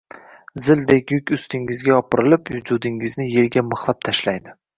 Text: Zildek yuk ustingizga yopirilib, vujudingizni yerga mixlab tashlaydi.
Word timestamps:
Zildek 0.67 1.13
yuk 1.15 1.33
ustingizga 1.37 1.91
yopirilib, 1.93 2.51
vujudingizni 2.57 3.29
yerga 3.37 3.65
mixlab 3.71 4.03
tashlaydi. 4.09 4.59